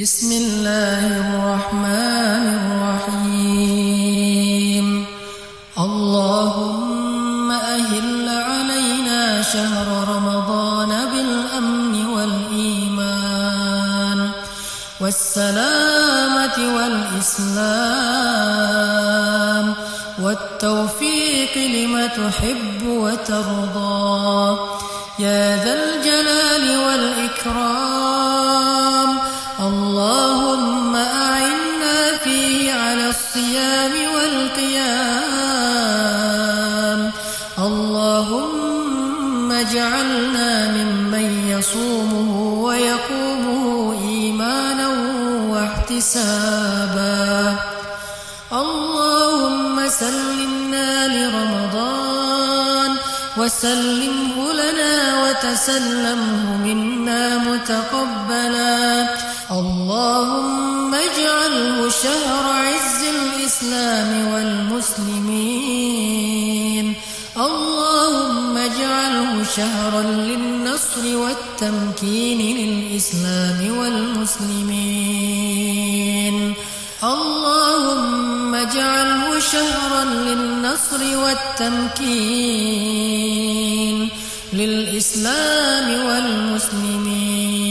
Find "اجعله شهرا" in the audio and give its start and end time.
68.56-70.02, 78.54-80.04